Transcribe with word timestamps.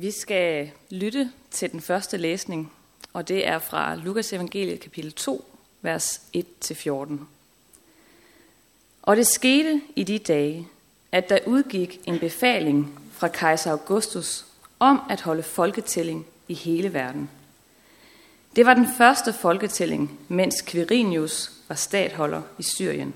Vi 0.00 0.10
skal 0.10 0.70
lytte 0.90 1.32
til 1.50 1.72
den 1.72 1.80
første 1.80 2.16
læsning, 2.16 2.72
og 3.12 3.28
det 3.28 3.46
er 3.46 3.58
fra 3.58 3.94
Lukas 3.94 4.32
evangeliet 4.32 4.80
kapitel 4.80 5.12
2, 5.12 5.50
vers 5.82 6.20
1-14. 6.36 7.12
Og 9.02 9.16
det 9.16 9.26
skete 9.26 9.80
i 9.96 10.04
de 10.04 10.18
dage, 10.18 10.68
at 11.12 11.28
der 11.28 11.38
udgik 11.46 12.00
en 12.04 12.18
befaling 12.18 13.00
fra 13.12 13.28
kejser 13.28 13.70
Augustus 13.70 14.46
om 14.78 15.00
at 15.10 15.20
holde 15.20 15.42
folketælling 15.42 16.26
i 16.48 16.54
hele 16.54 16.92
verden. 16.92 17.30
Det 18.56 18.66
var 18.66 18.74
den 18.74 18.88
første 18.98 19.32
folketælling, 19.32 20.20
mens 20.28 20.62
Quirinius 20.62 21.52
var 21.68 21.74
statholder 21.74 22.42
i 22.58 22.62
Syrien. 22.62 23.14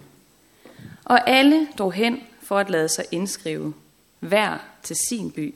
Og 1.04 1.30
alle 1.30 1.68
drog 1.78 1.92
hen 1.92 2.22
for 2.42 2.58
at 2.58 2.70
lade 2.70 2.88
sig 2.88 3.04
indskrive, 3.10 3.74
hver 4.20 4.58
til 4.82 4.96
sin 5.08 5.30
by. 5.30 5.54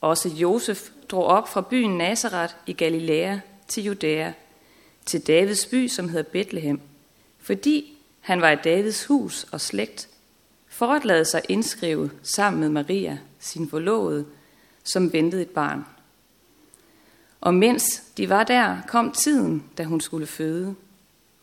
Også 0.00 0.28
Josef 0.28 0.90
drog 1.08 1.24
op 1.24 1.48
fra 1.48 1.60
byen 1.60 1.98
Nazareth 1.98 2.54
i 2.66 2.72
Galilea 2.72 3.38
til 3.68 3.84
Judæa, 3.84 4.32
til 5.06 5.26
Davids 5.26 5.66
by, 5.66 5.88
som 5.88 6.08
hedder 6.08 6.30
Bethlehem, 6.30 6.80
fordi 7.38 7.98
han 8.20 8.40
var 8.40 8.50
i 8.50 8.56
Davids 8.56 9.04
hus 9.04 9.46
og 9.52 9.60
slægt, 9.60 10.08
for 10.68 10.86
at 10.86 11.04
lade 11.04 11.24
sig 11.24 11.42
indskrive 11.48 12.10
sammen 12.22 12.60
med 12.60 12.68
Maria, 12.68 13.18
sin 13.38 13.68
forlovede, 13.70 14.26
som 14.84 15.12
ventede 15.12 15.42
et 15.42 15.50
barn. 15.50 15.84
Og 17.40 17.54
mens 17.54 18.02
de 18.16 18.28
var 18.28 18.44
der, 18.44 18.76
kom 18.88 19.12
tiden, 19.12 19.64
da 19.78 19.84
hun 19.84 20.00
skulle 20.00 20.26
føde, 20.26 20.74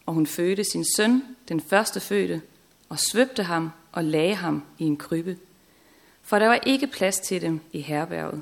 og 0.06 0.14
hun 0.14 0.28
fødte 0.28 0.64
sin 0.64 0.86
søn, 0.96 1.24
den 1.48 1.62
første 1.62 2.00
fødte, 2.00 2.42
og 2.90 3.00
svøbte 3.00 3.44
ham 3.44 3.72
og 3.92 4.04
lagde 4.04 4.36
ham 4.36 4.64
i 4.80 4.84
en 4.84 4.98
krybbe, 4.98 5.38
for 6.26 6.40
der 6.40 6.48
var 6.48 6.60
ikke 6.66 6.88
plads 6.88 7.20
til 7.20 7.42
dem 7.42 7.62
i 7.72 7.82
herberget. 7.82 8.42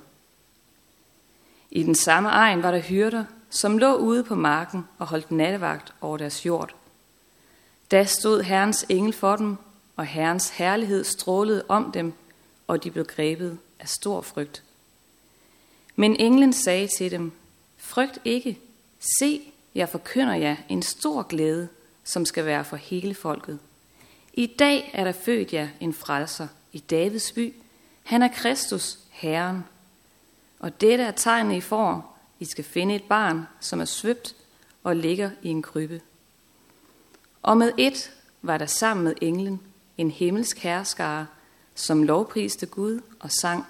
I 1.71 1.83
den 1.83 1.95
samme 1.95 2.29
egen 2.29 2.63
var 2.63 2.71
der 2.71 2.79
hyrder, 2.79 3.25
som 3.49 3.77
lå 3.77 3.95
ude 3.95 4.23
på 4.23 4.35
marken 4.35 4.87
og 4.97 5.07
holdt 5.07 5.31
nattevagt 5.31 5.93
over 6.01 6.17
deres 6.17 6.45
jord. 6.45 6.75
Da 7.91 8.05
stod 8.05 8.41
Herrens 8.41 8.85
engel 8.89 9.13
for 9.13 9.35
dem, 9.35 9.57
og 9.95 10.05
Herrens 10.05 10.49
herlighed 10.49 11.03
strålede 11.03 11.63
om 11.67 11.91
dem, 11.91 12.13
og 12.67 12.83
de 12.83 12.91
blev 12.91 13.05
grebet 13.05 13.57
af 13.79 13.89
stor 13.89 14.21
frygt. 14.21 14.63
Men 15.95 16.15
englen 16.15 16.53
sagde 16.53 16.87
til 16.97 17.11
dem, 17.11 17.31
frygt 17.77 18.19
ikke, 18.25 18.59
se, 19.19 19.41
jeg 19.75 19.89
forkynder 19.89 20.35
jer 20.35 20.55
en 20.69 20.81
stor 20.81 21.23
glæde, 21.23 21.67
som 22.03 22.25
skal 22.25 22.45
være 22.45 22.65
for 22.65 22.75
hele 22.75 23.15
folket. 23.15 23.59
I 24.33 24.45
dag 24.45 24.91
er 24.93 25.03
der 25.03 25.11
født 25.11 25.53
jer 25.53 25.67
en 25.79 25.93
frelser 25.93 26.47
i 26.71 26.79
Davids 26.79 27.31
by. 27.31 27.53
Han 28.03 28.21
er 28.21 28.27
Kristus, 28.27 28.99
Herren. 29.09 29.63
Og 30.59 30.81
dette 30.81 31.03
er 31.03 31.11
tegnet, 31.11 31.55
I 31.55 31.61
får. 31.61 32.19
I 32.39 32.45
skal 32.45 32.63
finde 32.63 32.95
et 32.95 33.03
barn, 33.03 33.47
som 33.59 33.79
er 33.79 33.85
svøbt 33.85 34.35
og 34.83 34.95
ligger 34.95 35.29
i 35.41 35.49
en 35.49 35.61
krybbe. 35.61 36.01
Og 37.41 37.57
med 37.57 37.71
et 37.77 38.11
var 38.41 38.57
der 38.57 38.65
sammen 38.65 39.03
med 39.03 39.13
englen 39.21 39.61
en 39.97 40.11
himmelsk 40.11 40.57
herskare, 40.57 41.27
som 41.75 42.03
lovpriste 42.03 42.65
Gud 42.65 42.99
og 43.19 43.31
sang, 43.31 43.65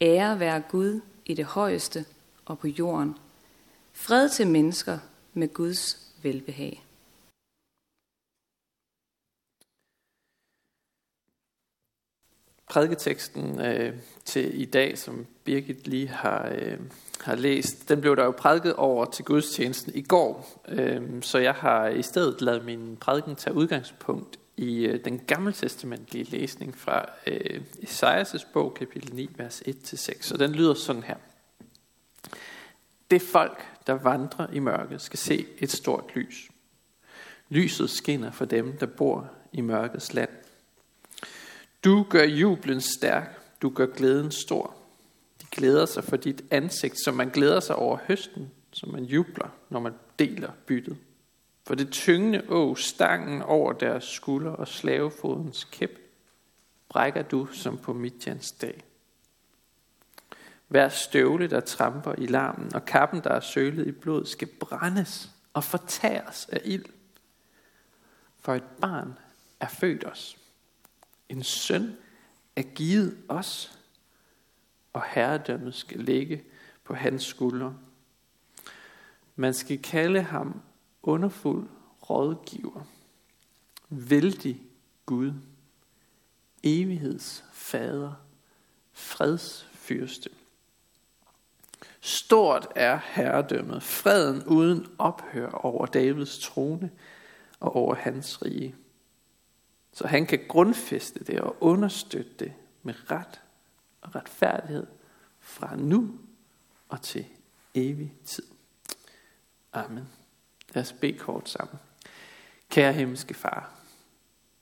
Ære 0.00 0.40
være 0.40 0.60
Gud 0.60 1.00
i 1.24 1.34
det 1.34 1.44
højeste 1.44 2.04
og 2.44 2.58
på 2.58 2.66
jorden. 2.66 3.16
Fred 3.92 4.28
til 4.28 4.46
mennesker 4.46 4.98
med 5.34 5.48
Guds 5.48 5.98
velbehag. 6.22 6.85
Prædiketeksten 12.68 13.60
øh, 13.60 13.94
til 14.24 14.60
i 14.60 14.64
dag, 14.64 14.98
som 14.98 15.26
Birgit 15.44 15.86
lige 15.86 16.08
har, 16.08 16.48
øh, 16.54 16.78
har 17.20 17.34
læst, 17.34 17.88
den 17.88 18.00
blev 18.00 18.16
der 18.16 18.24
jo 18.24 18.30
prædiket 18.30 18.74
over 18.74 19.04
til 19.04 19.24
gudstjenesten 19.24 19.92
i 19.94 20.02
går. 20.02 20.62
Øh, 20.68 21.22
så 21.22 21.38
jeg 21.38 21.54
har 21.54 21.88
i 21.88 22.02
stedet 22.02 22.42
lavet 22.42 22.64
min 22.64 22.96
prædiken 23.00 23.36
tage 23.36 23.54
udgangspunkt 23.54 24.38
i 24.56 24.86
øh, 24.86 25.04
den 25.04 25.18
gammeltestamentlige 25.18 26.24
læsning 26.24 26.76
fra 26.78 27.10
øh, 27.26 27.62
Esajas' 27.82 28.52
bog, 28.52 28.74
kapitel 28.74 29.14
9, 29.14 29.30
vers 29.36 29.62
1-6. 29.68 30.32
Og 30.32 30.38
den 30.38 30.52
lyder 30.52 30.74
sådan 30.74 31.02
her. 31.02 31.16
Det 33.10 33.22
folk, 33.22 33.64
der 33.86 33.92
vandrer 33.92 34.46
i 34.52 34.58
mørket, 34.58 35.00
skal 35.00 35.18
se 35.18 35.46
et 35.58 35.70
stort 35.70 36.04
lys. 36.14 36.50
Lyset 37.48 37.90
skinner 37.90 38.30
for 38.30 38.44
dem, 38.44 38.76
der 38.78 38.86
bor 38.86 39.30
i 39.52 39.60
mørkets 39.60 40.14
land. 40.14 40.30
Du 41.86 42.06
gør 42.10 42.22
jublen 42.24 42.80
stærk, 42.80 43.40
du 43.62 43.70
gør 43.70 43.86
glæden 43.86 44.30
stor. 44.30 44.74
De 45.40 45.46
glæder 45.50 45.86
sig 45.86 46.04
for 46.04 46.16
dit 46.16 46.44
ansigt, 46.50 47.04
som 47.04 47.14
man 47.14 47.28
glæder 47.28 47.60
sig 47.60 47.76
over 47.76 47.98
høsten, 48.06 48.50
som 48.72 48.88
man 48.92 49.04
jubler, 49.04 49.48
når 49.68 49.80
man 49.80 49.94
deler 50.18 50.50
byttet. 50.66 50.96
For 51.66 51.74
det 51.74 51.90
tyngende 51.90 52.42
å, 52.48 52.74
stangen 52.74 53.42
over 53.42 53.72
deres 53.72 54.04
skulder 54.04 54.50
og 54.50 54.68
slavefodens 54.68 55.64
kæp, 55.64 55.98
brækker 56.88 57.22
du 57.22 57.46
som 57.52 57.78
på 57.78 57.92
midjans 57.92 58.52
dag. 58.52 58.84
Hver 60.68 60.88
støvle, 60.88 61.46
der 61.46 61.60
tramper 61.60 62.14
i 62.18 62.26
larmen, 62.26 62.74
og 62.74 62.84
kappen, 62.84 63.20
der 63.24 63.30
er 63.30 63.40
sølet 63.40 63.86
i 63.86 63.92
blod, 63.92 64.26
skal 64.26 64.48
brændes 64.60 65.30
og 65.52 65.64
fortæres 65.64 66.48
af 66.52 66.60
ild. 66.64 66.84
For 68.40 68.54
et 68.54 68.68
barn 68.80 69.18
er 69.60 69.68
født 69.68 70.04
os. 70.04 70.36
En 71.28 71.42
søn 71.42 71.96
er 72.56 72.62
givet 72.62 73.18
os, 73.28 73.78
og 74.92 75.02
herredømmet 75.14 75.74
skal 75.74 76.00
ligge 76.00 76.44
på 76.84 76.94
hans 76.94 77.24
skuldre. 77.24 77.76
Man 79.36 79.54
skal 79.54 79.82
kalde 79.82 80.22
ham 80.22 80.62
underfuld 81.02 81.68
rådgiver, 82.10 82.86
vældig 83.88 84.62
Gud, 85.06 85.32
evighedsfader, 86.62 88.12
fredsfyrste. 88.92 90.30
Stort 92.00 92.68
er 92.76 93.00
herredømmet, 93.04 93.82
freden 93.82 94.44
uden 94.44 94.86
ophør 94.98 95.50
over 95.50 95.86
Davids 95.86 96.38
trone 96.38 96.90
og 97.60 97.76
over 97.76 97.94
hans 97.94 98.42
rige. 98.42 98.74
Så 99.96 100.06
han 100.06 100.26
kan 100.26 100.40
grundfeste 100.48 101.24
det 101.24 101.40
og 101.40 101.56
understøtte 101.60 102.32
det 102.38 102.52
med 102.82 103.10
ret 103.10 103.40
og 104.00 104.14
retfærdighed 104.14 104.86
fra 105.40 105.76
nu 105.76 106.18
og 106.88 107.02
til 107.02 107.26
evig 107.74 108.14
tid. 108.24 108.44
Amen. 109.72 110.08
Lad 110.74 110.82
os 110.82 110.92
bede 110.92 111.18
kort 111.18 111.48
sammen. 111.48 111.78
Kære 112.70 112.92
himmelske 112.92 113.34
far, 113.34 113.74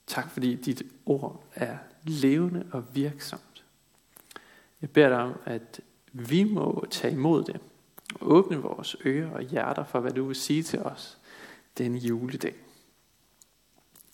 tak 0.07 0.31
fordi 0.31 0.55
dit 0.55 0.83
ord 1.05 1.43
er 1.53 1.77
levende 2.03 2.69
og 2.71 2.95
virksomt. 2.95 3.65
Jeg 4.81 4.89
beder 4.89 5.09
dig 5.09 5.17
om, 5.17 5.39
at 5.45 5.81
vi 6.13 6.43
må 6.43 6.85
tage 6.91 7.13
imod 7.13 7.43
det. 7.43 7.61
Åbne 8.21 8.57
vores 8.57 8.95
ører 9.05 9.31
og 9.31 9.41
hjerter 9.41 9.83
for, 9.83 9.99
hvad 9.99 10.11
du 10.11 10.25
vil 10.25 10.35
sige 10.35 10.63
til 10.63 10.79
os 10.79 11.17
den 11.77 11.95
juledag. 11.95 12.55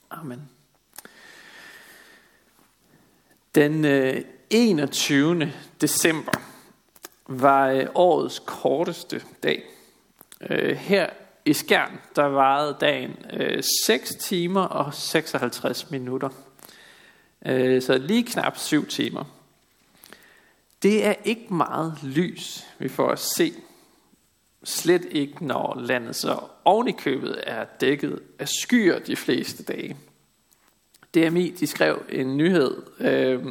Amen. 0.10 0.50
Den 3.56 3.85
øh, 3.85 4.22
21. 4.50 5.53
December 5.81 6.31
var 7.28 7.67
øh, 7.67 7.85
årets 7.95 8.41
korteste 8.45 9.22
dag. 9.44 9.63
Øh, 10.50 10.75
her 10.75 11.09
i 11.45 11.53
Skjern, 11.53 12.00
der 12.16 12.23
varede 12.23 12.78
dagen 12.81 13.16
6 13.85 14.09
timer 14.09 14.62
og 14.62 14.94
56 14.94 15.91
minutter. 15.91 16.29
Så 17.79 17.97
lige 18.01 18.23
knap 18.23 18.57
7 18.57 18.88
timer. 18.88 19.23
Det 20.83 21.06
er 21.06 21.13
ikke 21.25 21.53
meget 21.53 22.00
lys, 22.04 22.65
vi 22.80 22.89
får 22.89 23.09
at 23.09 23.19
se. 23.19 23.54
Slet 24.63 25.06
ikke, 25.12 25.45
når 25.45 25.77
landet 25.80 26.15
så 26.15 26.39
ovenikøbet 26.65 27.30
i 27.30 27.33
købet 27.33 27.44
er 27.44 27.65
dækket 27.81 28.19
af 28.39 28.47
skyer 28.47 29.00
de 29.00 29.15
fleste 29.15 29.63
dage. 29.63 29.97
DMI 31.16 31.50
de 31.50 31.68
skrev 31.68 32.04
en 32.10 32.38
nyhed, 32.38 32.81
øh, 33.00 33.46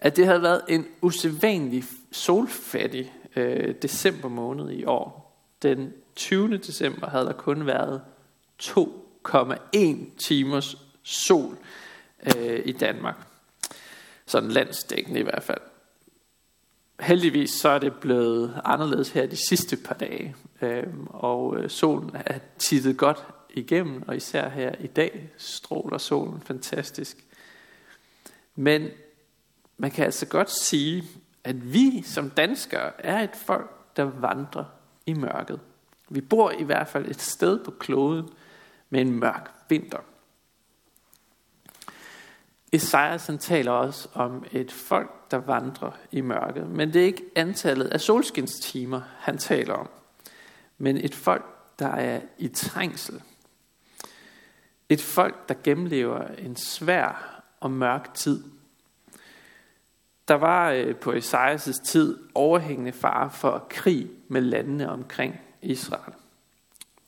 at 0.00 0.16
det 0.16 0.26
havde 0.26 0.42
været 0.42 0.62
en 0.68 0.86
usædvanlig 1.00 1.84
solfattig 2.12 3.12
øh, 3.36 3.74
december 3.82 4.28
måned 4.28 4.70
i 4.70 4.84
år. 4.84 5.22
Den 5.62 5.92
20. 6.16 6.56
december 6.56 7.10
havde 7.10 7.26
der 7.26 7.32
kun 7.32 7.66
været 7.66 8.02
2,1 8.62 9.78
timers 10.18 10.76
sol 11.02 11.56
øh, 12.36 12.60
i 12.64 12.72
Danmark. 12.72 13.16
Sådan 14.26 14.50
landsdækkende 14.50 15.20
i 15.20 15.22
hvert 15.22 15.42
fald. 15.42 15.60
Heldigvis 17.00 17.50
så 17.50 17.68
er 17.68 17.78
det 17.78 17.94
blevet 17.94 18.60
anderledes 18.64 19.10
her 19.10 19.26
de 19.26 19.48
sidste 19.48 19.76
par 19.76 19.94
dage, 19.94 20.36
øh, 20.62 20.86
og 21.06 21.56
øh, 21.56 21.70
solen 21.70 22.10
er 22.14 22.38
tittet 22.58 22.96
godt 22.96 23.26
igennem, 23.54 24.02
og 24.08 24.16
især 24.16 24.48
her 24.48 24.74
i 24.80 24.86
dag 24.86 25.30
stråler 25.36 25.98
solen 25.98 26.40
fantastisk. 26.40 27.16
Men 28.54 28.88
man 29.76 29.90
kan 29.90 30.04
altså 30.04 30.26
godt 30.26 30.50
sige, 30.50 31.04
at 31.44 31.72
vi 31.72 32.02
som 32.02 32.30
danskere 32.30 32.92
er 32.98 33.22
et 33.22 33.36
folk, 33.36 33.96
der 33.96 34.02
vandrer 34.02 34.64
i 35.06 35.12
mørket. 35.12 35.60
Vi 36.08 36.20
bor 36.20 36.50
i 36.50 36.62
hvert 36.62 36.88
fald 36.88 37.08
et 37.08 37.20
sted 37.20 37.64
på 37.64 37.70
kloden 37.70 38.28
med 38.90 39.00
en 39.00 39.12
mørk 39.12 39.50
vinter. 39.68 39.98
Esajas 42.72 43.26
han 43.26 43.38
taler 43.38 43.72
også 43.72 44.08
om 44.14 44.44
et 44.52 44.72
folk, 44.72 45.30
der 45.30 45.36
vandrer 45.36 45.90
i 46.10 46.20
mørket. 46.20 46.66
Men 46.66 46.92
det 46.92 47.02
er 47.02 47.06
ikke 47.06 47.24
antallet 47.36 47.86
af 47.86 48.00
solskinstimer, 48.00 49.00
han 49.18 49.38
taler 49.38 49.74
om. 49.74 49.88
Men 50.78 50.96
et 50.96 51.14
folk, 51.14 51.44
der 51.78 51.88
er 51.88 52.20
i 52.38 52.48
trængsel. 52.48 53.22
Et 54.92 55.02
folk, 55.02 55.48
der 55.48 55.54
gennemlever 55.64 56.26
en 56.26 56.56
svær 56.56 57.42
og 57.60 57.70
mørk 57.70 58.14
tid. 58.14 58.44
Der 60.28 60.34
var 60.34 60.70
øh, 60.70 60.96
på 60.96 61.12
Esajas' 61.12 61.84
tid 61.84 62.18
overhængende 62.34 62.92
fare 62.92 63.30
for 63.30 63.66
krig 63.70 64.10
med 64.28 64.40
landene 64.40 64.90
omkring 64.90 65.40
Israel. 65.62 66.14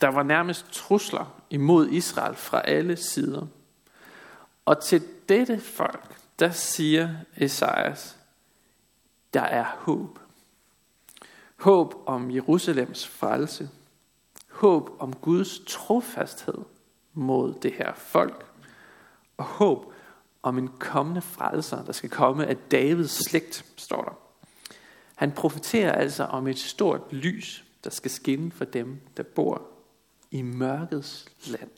Der 0.00 0.08
var 0.08 0.22
nærmest 0.22 0.72
trusler 0.72 1.42
imod 1.50 1.88
Israel 1.88 2.34
fra 2.34 2.60
alle 2.60 2.96
sider. 2.96 3.46
Og 4.64 4.82
til 4.82 5.02
dette 5.28 5.60
folk, 5.60 6.16
der 6.38 6.50
siger 6.50 7.14
Esajas, 7.36 8.18
der 9.34 9.42
er 9.42 9.64
håb. 9.78 10.18
Håb 11.56 11.94
om 12.06 12.30
Jerusalems 12.30 13.08
frelse. 13.08 13.70
Håb 14.50 14.90
om 14.98 15.12
Guds 15.12 15.60
trofasthed 15.66 16.64
mod 17.14 17.54
det 17.62 17.72
her 17.72 17.94
folk. 17.94 18.46
Og 19.36 19.44
håb 19.44 19.92
om 20.42 20.58
en 20.58 20.68
kommende 20.68 21.22
frelser, 21.22 21.84
der 21.84 21.92
skal 21.92 22.10
komme 22.10 22.46
af 22.46 22.56
Davids 22.56 23.28
slægt, 23.28 23.64
står 23.76 24.02
der. 24.02 24.18
Han 25.14 25.32
profeterer 25.32 25.92
altså 25.92 26.24
om 26.24 26.46
et 26.46 26.58
stort 26.58 27.12
lys, 27.12 27.64
der 27.84 27.90
skal 27.90 28.10
skinne 28.10 28.50
for 28.50 28.64
dem, 28.64 29.00
der 29.16 29.22
bor 29.22 29.62
i 30.30 30.42
mørkets 30.42 31.30
land. 31.46 31.70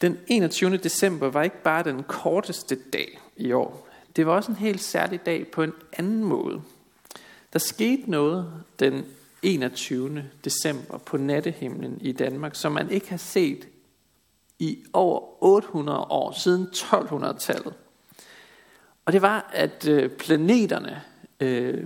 Den 0.00 0.18
21. 0.26 0.76
december 0.76 1.30
var 1.30 1.42
ikke 1.42 1.62
bare 1.62 1.84
den 1.84 2.02
korteste 2.02 2.78
dag 2.92 3.20
i 3.36 3.52
år. 3.52 3.88
Det 4.16 4.26
var 4.26 4.32
også 4.32 4.50
en 4.50 4.56
helt 4.56 4.80
særlig 4.80 5.26
dag 5.26 5.50
på 5.50 5.62
en 5.62 5.72
anden 5.92 6.24
måde. 6.24 6.62
Der 7.52 7.58
skete 7.58 8.10
noget 8.10 8.64
den 8.78 9.04
21. 9.46 10.24
december 10.44 10.98
på 10.98 11.16
nattehimlen 11.16 11.98
i 12.00 12.12
Danmark, 12.12 12.54
som 12.54 12.72
man 12.72 12.90
ikke 12.90 13.10
har 13.10 13.16
set 13.16 13.68
i 14.58 14.84
over 14.92 15.44
800 15.44 15.98
år, 15.98 16.32
siden 16.32 16.66
1200-tallet. 16.74 17.74
Og 19.04 19.12
det 19.12 19.22
var, 19.22 19.50
at 19.52 19.88
øh, 19.88 20.10
planeterne 20.10 21.02
øh, 21.40 21.84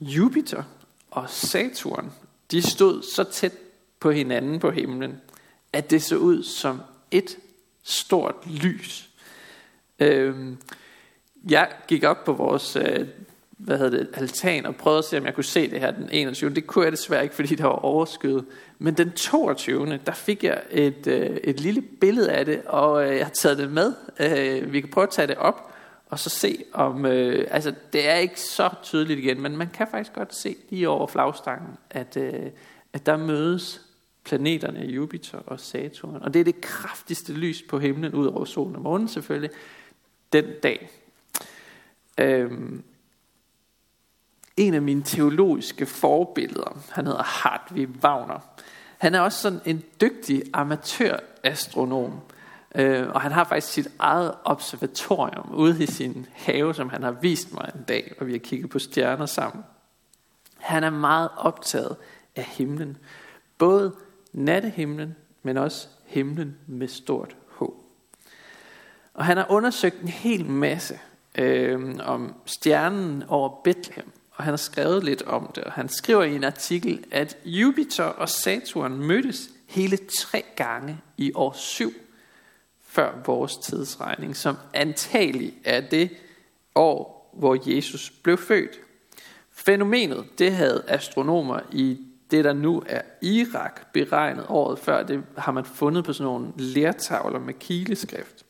Jupiter 0.00 0.62
og 1.10 1.30
Saturn, 1.30 2.12
de 2.50 2.62
stod 2.62 3.02
så 3.02 3.24
tæt 3.24 3.52
på 4.00 4.10
hinanden 4.10 4.60
på 4.60 4.70
himlen, 4.70 5.20
at 5.72 5.90
det 5.90 6.02
så 6.02 6.16
ud 6.16 6.42
som 6.42 6.80
et 7.10 7.38
stort 7.82 8.34
lys. 8.46 9.10
Øh, 9.98 10.52
jeg 11.48 11.72
gik 11.88 12.04
op 12.04 12.24
på 12.24 12.32
vores 12.32 12.76
øh, 12.76 13.08
hvad 13.70 13.78
hedder 13.78 13.98
det, 13.98 14.08
altan 14.12 14.66
og 14.66 14.76
prøvede 14.76 14.98
at 14.98 15.04
se, 15.04 15.18
om 15.18 15.26
jeg 15.26 15.34
kunne 15.34 15.44
se 15.44 15.70
det 15.70 15.80
her 15.80 15.90
den 15.90 16.08
21. 16.12 16.50
Det 16.50 16.66
kunne 16.66 16.84
jeg 16.84 16.92
desværre 16.92 17.22
ikke, 17.22 17.34
fordi 17.34 17.54
der 17.54 17.64
var 17.64 17.72
overskyet. 17.72 18.44
Men 18.78 18.94
den 18.94 19.12
22. 19.12 20.00
der 20.06 20.12
fik 20.12 20.44
jeg 20.44 20.62
et, 20.70 21.06
øh, 21.06 21.36
et 21.44 21.60
lille 21.60 21.82
billede 21.82 22.32
af 22.32 22.44
det, 22.44 22.62
og 22.66 23.04
øh, 23.08 23.16
jeg 23.16 23.26
har 23.26 23.32
taget 23.32 23.58
det 23.58 23.72
med. 23.72 23.94
Øh, 24.20 24.72
vi 24.72 24.80
kan 24.80 24.90
prøve 24.90 25.02
at 25.02 25.10
tage 25.10 25.26
det 25.26 25.36
op, 25.36 25.74
og 26.08 26.18
så 26.18 26.30
se 26.30 26.64
om, 26.72 27.06
øh, 27.06 27.46
altså 27.50 27.74
det 27.92 28.08
er 28.08 28.14
ikke 28.14 28.40
så 28.40 28.70
tydeligt 28.82 29.18
igen, 29.18 29.40
men 29.40 29.56
man 29.56 29.68
kan 29.74 29.86
faktisk 29.90 30.12
godt 30.12 30.34
se 30.34 30.56
lige 30.70 30.88
over 30.88 31.06
flagstangen, 31.06 31.76
at, 31.90 32.16
øh, 32.16 32.50
at 32.92 33.06
der 33.06 33.16
mødes 33.16 33.80
planeterne 34.24 34.80
Jupiter 34.80 35.38
og 35.38 35.60
Saturn. 35.60 36.18
Og 36.22 36.34
det 36.34 36.40
er 36.40 36.44
det 36.44 36.60
kraftigste 36.60 37.32
lys 37.32 37.62
på 37.68 37.78
himlen, 37.78 38.14
ud 38.14 38.26
over 38.26 38.44
solen 38.44 38.76
og 38.76 38.82
månen 38.82 39.08
selvfølgelig, 39.08 39.50
den 40.32 40.44
dag. 40.62 40.90
Øhm, 42.18 42.82
en 44.60 44.74
af 44.74 44.82
mine 44.82 45.02
teologiske 45.02 45.86
forbilleder, 45.86 46.78
han 46.90 47.06
hedder 47.06 47.22
Hartwig 47.22 47.88
Wagner. 48.02 48.38
Han 48.98 49.14
er 49.14 49.20
også 49.20 49.38
sådan 49.38 49.60
en 49.64 49.82
dygtig 50.00 50.42
amatørastronom. 50.52 52.20
Øh, 52.74 53.08
og 53.08 53.20
han 53.20 53.32
har 53.32 53.44
faktisk 53.44 53.72
sit 53.72 53.88
eget 53.98 54.34
observatorium 54.44 55.54
ude 55.54 55.82
i 55.82 55.86
sin 55.86 56.26
have, 56.32 56.74
som 56.74 56.88
han 56.88 57.02
har 57.02 57.10
vist 57.10 57.54
mig 57.54 57.70
en 57.74 57.82
dag, 57.88 58.12
og 58.20 58.26
vi 58.26 58.32
har 58.32 58.38
kigget 58.38 58.70
på 58.70 58.78
stjerner 58.78 59.26
sammen. 59.26 59.64
Han 60.58 60.84
er 60.84 60.90
meget 60.90 61.28
optaget 61.36 61.96
af 62.36 62.44
himlen. 62.44 62.96
Både 63.58 63.92
nattehimlen, 64.32 65.16
men 65.42 65.56
også 65.56 65.88
himlen 66.06 66.56
med 66.66 66.88
stort 66.88 67.36
H. 67.58 67.62
Og 69.14 69.24
han 69.24 69.36
har 69.36 69.46
undersøgt 69.48 70.00
en 70.00 70.08
hel 70.08 70.46
masse 70.46 70.98
øh, 71.38 71.96
om 72.04 72.34
stjernen 72.46 73.24
over 73.28 73.60
Bethlehem 73.64 74.12
og 74.40 74.44
han 74.44 74.52
har 74.52 74.56
skrevet 74.56 75.04
lidt 75.04 75.22
om 75.22 75.50
det. 75.54 75.64
Og 75.64 75.72
han 75.72 75.88
skriver 75.88 76.22
i 76.22 76.34
en 76.34 76.44
artikel, 76.44 77.04
at 77.10 77.36
Jupiter 77.44 78.04
og 78.04 78.28
Saturn 78.28 78.98
mødtes 78.98 79.50
hele 79.66 79.96
tre 79.96 80.44
gange 80.56 81.00
i 81.16 81.32
år 81.34 81.52
7 81.56 81.92
før 82.86 83.12
vores 83.26 83.56
tidsregning, 83.56 84.36
som 84.36 84.56
antagelig 84.74 85.54
er 85.64 85.80
det 85.80 86.10
år, 86.74 87.30
hvor 87.38 87.74
Jesus 87.76 88.10
blev 88.10 88.38
født. 88.38 88.80
Fænomenet, 89.52 90.24
det 90.38 90.52
havde 90.52 90.84
astronomer 90.88 91.60
i 91.72 91.98
det, 92.30 92.44
der 92.44 92.52
nu 92.52 92.82
er 92.86 93.02
Irak, 93.22 93.92
beregnet 93.92 94.46
året 94.48 94.78
før. 94.78 95.02
Det 95.02 95.22
har 95.38 95.52
man 95.52 95.64
fundet 95.64 96.04
på 96.04 96.12
sådan 96.12 96.24
nogle 96.24 96.52
lertavler 96.56 97.38
med 97.38 97.54
kileskrift. 97.54 98.44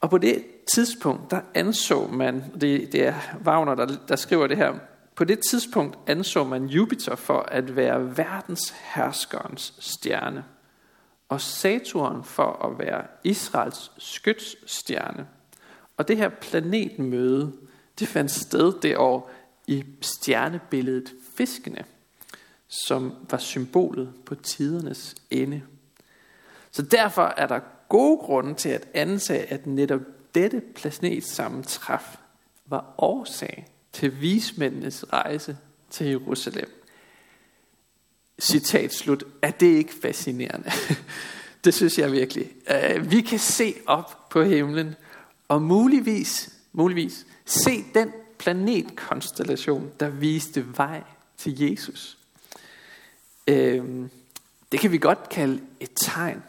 Og 0.00 0.10
på 0.10 0.18
det 0.18 0.44
tidspunkt, 0.74 1.30
der 1.30 1.40
anså 1.54 2.06
man, 2.06 2.44
det, 2.60 2.92
det 2.92 3.06
er 3.06 3.14
Wagner, 3.44 3.74
der, 3.74 3.86
der 4.08 4.16
skriver 4.16 4.46
det 4.46 4.56
her, 4.56 4.74
på 5.18 5.24
det 5.24 5.40
tidspunkt 5.50 5.98
anså 6.06 6.44
man 6.44 6.66
Jupiter 6.66 7.16
for 7.16 7.38
at 7.40 7.76
være 7.76 8.16
verdens 8.16 8.74
herskerens 8.82 9.74
stjerne, 9.78 10.44
og 11.28 11.40
Saturn 11.40 12.24
for 12.24 12.66
at 12.66 12.78
være 12.86 13.02
Israels 13.24 13.90
skytsstjerne. 13.98 15.26
Og 15.96 16.08
det 16.08 16.16
her 16.16 16.28
planetmøde, 16.28 17.52
det 17.98 18.08
fandt 18.08 18.30
sted 18.30 18.72
det 18.82 18.96
år 18.96 19.30
i 19.66 19.84
stjernebilledet 20.00 21.12
Fiskene, 21.36 21.84
som 22.68 23.14
var 23.30 23.38
symbolet 23.38 24.12
på 24.26 24.34
tidernes 24.34 25.14
ende. 25.30 25.62
Så 26.70 26.82
derfor 26.82 27.34
er 27.36 27.46
der 27.46 27.60
gode 27.88 28.18
grunde 28.18 28.54
til 28.54 28.68
at 28.68 28.88
antage, 28.94 29.52
at 29.52 29.66
netop 29.66 30.00
dette 30.38 30.60
planetsammentræf 30.74 32.16
var 32.66 32.94
årsag 32.98 33.66
til 33.92 34.20
vismændenes 34.20 35.12
rejse 35.12 35.56
til 35.90 36.06
Jerusalem. 36.06 36.84
Citat 38.40 38.94
slut. 38.94 39.24
Er 39.42 39.50
det 39.50 39.66
ikke 39.66 39.94
fascinerende? 40.02 40.70
det 41.64 41.74
synes 41.74 41.98
jeg 41.98 42.12
virkelig. 42.12 42.50
Øh, 42.70 43.10
vi 43.10 43.20
kan 43.20 43.38
se 43.38 43.74
op 43.86 44.28
på 44.30 44.42
himlen, 44.42 44.94
og 45.48 45.62
muligvis, 45.62 46.54
muligvis 46.72 47.26
se 47.44 47.84
den 47.94 48.12
planetkonstellation, 48.38 49.92
der 50.00 50.08
viste 50.08 50.78
vej 50.78 51.02
til 51.36 51.60
Jesus. 51.60 52.18
Øh, 53.48 54.08
det 54.72 54.80
kan 54.80 54.92
vi 54.92 54.98
godt 54.98 55.28
kalde 55.28 55.60
et 55.80 55.90
tegn 55.96 56.42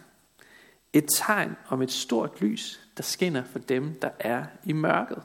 et 0.94 1.06
tegn 1.18 1.56
om 1.68 1.82
et 1.82 1.92
stort 1.92 2.42
lys, 2.42 2.80
der 3.00 3.04
skinner 3.04 3.44
for 3.44 3.60
dem, 3.60 4.00
der 4.02 4.10
er 4.20 4.46
i 4.64 4.74
mørket. 4.74 5.24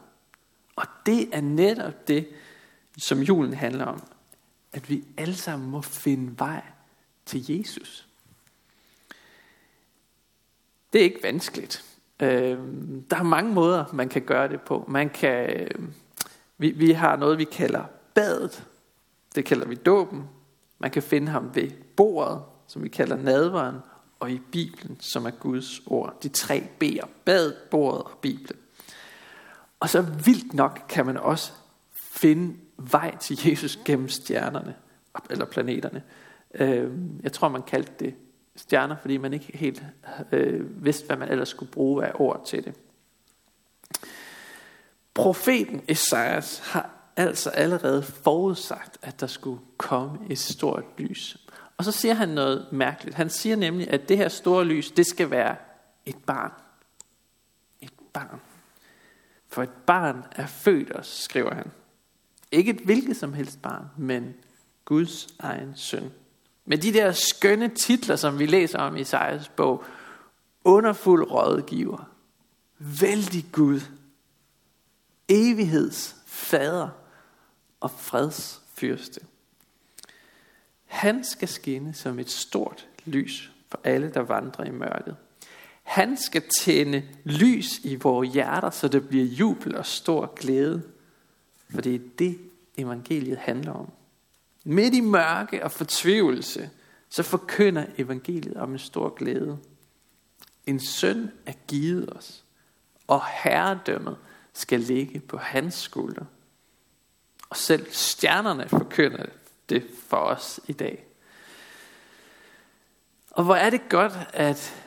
Og 0.76 0.86
det 1.06 1.36
er 1.36 1.40
netop 1.40 2.08
det, 2.08 2.28
som 2.98 3.18
julen 3.18 3.54
handler 3.54 3.84
om. 3.84 4.02
At 4.72 4.90
vi 4.90 5.04
alle 5.16 5.34
sammen 5.34 5.70
må 5.70 5.80
finde 5.80 6.38
vej 6.38 6.62
til 7.26 7.58
Jesus. 7.58 8.08
Det 10.92 11.00
er 11.00 11.04
ikke 11.04 11.22
vanskeligt. 11.22 11.84
Øh, 12.20 12.58
der 13.10 13.16
er 13.16 13.22
mange 13.22 13.52
måder, 13.52 13.84
man 13.92 14.08
kan 14.08 14.22
gøre 14.22 14.48
det 14.48 14.60
på. 14.60 14.84
Man 14.88 15.10
kan, 15.10 15.50
øhm, 15.50 15.92
vi, 16.58 16.70
vi 16.70 16.92
har 16.92 17.16
noget, 17.16 17.38
vi 17.38 17.44
kalder 17.44 17.84
badet. 18.14 18.66
Det 19.34 19.44
kalder 19.44 19.66
vi 19.66 19.74
dåben. 19.74 20.28
Man 20.78 20.90
kan 20.90 21.02
finde 21.02 21.28
ham 21.28 21.54
ved 21.54 21.70
bordet, 21.96 22.42
som 22.66 22.82
vi 22.82 22.88
kalder 22.88 23.16
nadveren 23.16 23.76
og 24.20 24.30
i 24.30 24.38
Bibelen, 24.38 24.96
som 25.00 25.26
er 25.26 25.30
Guds 25.30 25.82
ord. 25.86 26.22
De 26.22 26.28
tre 26.28 26.68
B'er, 26.84 27.08
bad, 27.24 27.52
bordet 27.70 28.02
og 28.02 28.18
Bibelen. 28.22 28.60
Og 29.80 29.88
så 29.88 30.02
vildt 30.02 30.54
nok 30.54 30.80
kan 30.88 31.06
man 31.06 31.16
også 31.16 31.52
finde 31.94 32.56
vej 32.76 33.16
til 33.16 33.48
Jesus 33.48 33.78
gennem 33.84 34.08
stjernerne, 34.08 34.74
eller 35.30 35.44
planeterne. 35.44 36.02
Øhm, 36.54 37.20
jeg 37.22 37.32
tror, 37.32 37.48
man 37.48 37.62
kaldte 37.62 37.92
det 38.04 38.14
stjerner, 38.56 38.96
fordi 39.00 39.16
man 39.16 39.32
ikke 39.32 39.58
helt 39.58 39.82
øh, 40.32 40.84
vidste, 40.84 41.06
hvad 41.06 41.16
man 41.16 41.28
ellers 41.28 41.48
skulle 41.48 41.72
bruge 41.72 42.06
af 42.06 42.12
ord 42.14 42.46
til 42.46 42.64
det. 42.64 42.74
Profeten 45.14 45.82
Esajas 45.88 46.58
har 46.58 46.90
altså 47.16 47.50
allerede 47.50 48.02
forudsagt, 48.02 48.98
at 49.02 49.20
der 49.20 49.26
skulle 49.26 49.60
komme 49.76 50.18
et 50.30 50.38
stort 50.38 50.84
lys. 50.98 51.43
Og 51.76 51.84
så 51.84 51.92
siger 51.92 52.14
han 52.14 52.28
noget 52.28 52.66
mærkeligt. 52.72 53.16
Han 53.16 53.30
siger 53.30 53.56
nemlig, 53.56 53.90
at 53.90 54.08
det 54.08 54.16
her 54.16 54.28
store 54.28 54.64
lys, 54.64 54.90
det 54.90 55.06
skal 55.06 55.30
være 55.30 55.56
et 56.06 56.16
barn. 56.26 56.52
Et 57.80 57.92
barn. 58.12 58.40
For 59.48 59.62
et 59.62 59.72
barn 59.86 60.24
er 60.32 60.46
født 60.46 60.96
os, 60.96 61.06
skriver 61.06 61.54
han. 61.54 61.70
Ikke 62.52 62.70
et 62.70 62.80
hvilket 62.80 63.16
som 63.16 63.32
helst 63.32 63.62
barn, 63.62 63.84
men 63.96 64.34
Guds 64.84 65.28
egen 65.38 65.76
søn. 65.76 66.12
Med 66.64 66.78
de 66.78 66.92
der 66.92 67.12
skønne 67.12 67.68
titler, 67.68 68.16
som 68.16 68.38
vi 68.38 68.46
læser 68.46 68.78
om 68.78 68.96
i 68.96 69.00
Isaias 69.00 69.48
bog. 69.48 69.84
Underfuld 70.64 71.30
rådgiver. 71.30 72.10
Vældig 72.78 73.44
Gud. 73.52 73.80
Evigheds 75.28 76.16
fader 76.26 76.88
og 77.80 77.90
fredsfyrste. 77.90 79.20
Han 80.94 81.24
skal 81.24 81.48
skinne 81.48 81.94
som 81.94 82.18
et 82.18 82.30
stort 82.30 82.88
lys 83.04 83.50
for 83.68 83.80
alle, 83.84 84.10
der 84.14 84.20
vandrer 84.20 84.64
i 84.64 84.70
mørket. 84.70 85.16
Han 85.82 86.16
skal 86.16 86.42
tænde 86.60 87.02
lys 87.24 87.78
i 87.78 87.94
vores 87.94 88.32
hjerter, 88.32 88.70
så 88.70 88.88
det 88.88 89.08
bliver 89.08 89.24
jubel 89.24 89.76
og 89.76 89.86
stor 89.86 90.34
glæde. 90.34 90.82
For 91.74 91.80
det 91.80 91.94
er 91.94 91.98
det, 92.18 92.38
evangeliet 92.76 93.38
handler 93.38 93.72
om. 93.72 93.92
Midt 94.64 94.94
i 94.94 95.00
mørke 95.00 95.64
og 95.64 95.72
fortvivlelse, 95.72 96.70
så 97.08 97.22
forkynder 97.22 97.86
evangeliet 97.98 98.56
om 98.56 98.72
en 98.72 98.78
stor 98.78 99.14
glæde. 99.14 99.58
En 100.66 100.80
søn 100.80 101.30
er 101.46 101.52
givet 101.68 102.12
os, 102.16 102.44
og 103.06 103.22
herredømmet 103.42 104.16
skal 104.52 104.80
ligge 104.80 105.20
på 105.20 105.36
hans 105.36 105.74
skulder. 105.74 106.24
Og 107.50 107.56
selv 107.56 107.86
stjernerne 107.90 108.68
forkynder 108.68 109.22
det 109.22 109.43
det 109.68 109.86
for 110.08 110.16
os 110.16 110.60
i 110.66 110.72
dag. 110.72 111.04
Og 113.30 113.44
hvor 113.44 113.54
er 113.54 113.70
det 113.70 113.88
godt, 113.88 114.12
at 114.32 114.84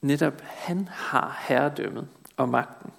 netop 0.00 0.40
han 0.40 0.88
har 0.88 1.38
herredømmet 1.48 2.08
og 2.36 2.48
magten. 2.48 2.92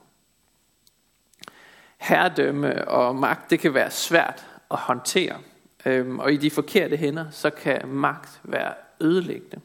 Herredømme 1.98 2.88
og 2.88 3.16
magt, 3.16 3.50
det 3.50 3.60
kan 3.60 3.74
være 3.74 3.92
svært 3.92 4.48
at 4.72 4.78
håndtere. 4.78 5.38
Øhm, 5.86 6.20
og 6.20 6.34
i 6.34 6.38
de 6.38 6.52
forkerte 6.52 6.98
hænder, 6.98 7.30
så 7.30 7.50
kan 7.50 7.88
magt 7.88 8.42
være 8.44 8.74
ødelæggende. 9.02 9.62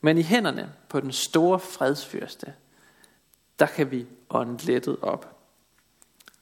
Men 0.00 0.18
i 0.18 0.22
hænderne 0.22 0.72
på 0.88 1.00
den 1.00 1.12
store 1.12 1.60
fredsfyrste, 1.60 2.54
der 3.58 3.66
kan 3.66 3.90
vi 3.90 4.06
ånde 4.30 4.66
lettet 4.66 4.96
op. 5.02 5.36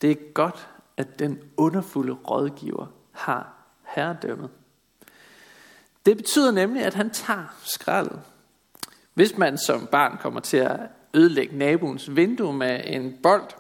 Det 0.03 0.11
er 0.11 0.33
godt, 0.35 0.69
at 0.97 1.19
den 1.19 1.43
underfulde 1.57 2.13
rådgiver 2.13 2.87
har 3.13 3.58
herredømmet. 3.89 4.51
Det 6.07 6.17
betyder 6.17 6.51
nemlig, 6.51 6.85
at 6.85 6.95
han 6.95 7.11
tager 7.11 7.57
skraldet. 7.63 8.21
Hvis 9.15 9.37
man 9.37 9.59
som 9.59 9.87
barn 9.87 10.19
kommer 10.21 10.41
til 10.41 10.57
at 10.57 10.81
ødelægge 11.15 11.57
naboens 11.57 12.17
vindue 12.17 12.53
med 12.53 12.81
en 12.85 13.19
bold, 13.23 13.51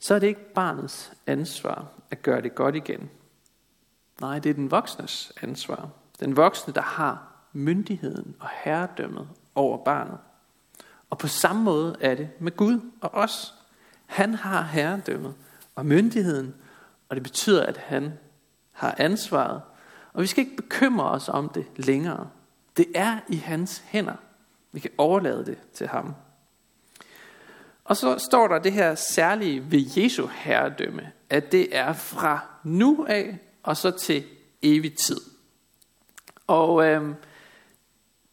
så 0.00 0.14
er 0.14 0.18
det 0.18 0.26
ikke 0.26 0.54
barnets 0.54 1.12
ansvar 1.26 1.86
at 2.10 2.22
gøre 2.22 2.42
det 2.42 2.54
godt 2.54 2.76
igen. 2.76 3.10
Nej, 4.20 4.38
det 4.38 4.50
er 4.50 4.54
den 4.54 4.70
voksnes 4.70 5.32
ansvar. 5.42 5.88
Den 6.20 6.36
voksne, 6.36 6.74
der 6.74 6.82
har 6.82 7.32
myndigheden 7.52 8.36
og 8.40 8.48
herredømmet 8.64 9.28
over 9.54 9.84
barnet. 9.84 10.18
Og 11.10 11.18
på 11.18 11.28
samme 11.28 11.62
måde 11.62 11.96
er 12.00 12.14
det 12.14 12.28
med 12.40 12.56
Gud 12.56 12.80
og 13.00 13.14
os. 13.14 13.54
Han 14.06 14.34
har 14.34 14.62
herredømmet 14.62 15.34
og 15.74 15.86
myndigheden, 15.86 16.54
og 17.08 17.16
det 17.16 17.22
betyder, 17.22 17.66
at 17.66 17.76
han 17.76 18.12
har 18.76 18.94
ansvaret. 18.98 19.62
Og 20.12 20.22
vi 20.22 20.26
skal 20.26 20.44
ikke 20.44 20.56
bekymre 20.56 21.10
os 21.10 21.28
om 21.28 21.48
det 21.48 21.66
længere. 21.76 22.28
Det 22.76 22.86
er 22.94 23.18
i 23.28 23.36
hans 23.36 23.82
hænder. 23.86 24.16
Vi 24.72 24.80
kan 24.80 24.90
overlade 24.98 25.46
det 25.46 25.58
til 25.74 25.86
ham. 25.86 26.14
Og 27.84 27.96
så 27.96 28.18
står 28.18 28.48
der 28.48 28.58
det 28.58 28.72
her 28.72 28.94
særlige 28.94 29.70
ved 29.70 29.84
Jesu 29.96 30.26
herredømme, 30.26 31.12
at 31.30 31.52
det 31.52 31.76
er 31.76 31.92
fra 31.92 32.40
nu 32.64 33.06
af 33.08 33.38
og 33.62 33.76
så 33.76 33.90
til 33.90 34.24
evig 34.62 34.96
tid. 34.96 35.20
Og 36.46 36.86
øhm, 36.86 37.14